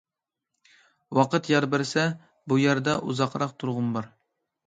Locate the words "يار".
1.53-1.67